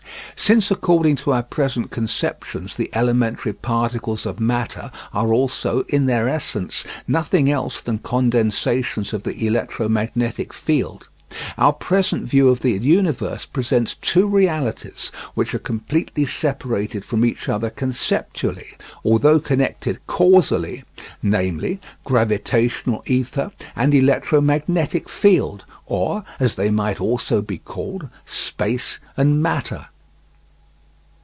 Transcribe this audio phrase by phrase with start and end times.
[0.33, 6.27] Since according to our present conceptions the elementary particles of matter are also, in their
[6.27, 11.07] essence, nothing else than condensations of the electromagnetic field,
[11.59, 17.47] our present view of the universe presents two realities which are completely separated from each
[17.47, 18.69] other conceptually,
[19.05, 20.83] although connected causally,
[21.21, 29.39] namely, gravitational ether and electromagnetic field, or as they might also be called space and
[29.43, 29.85] matter.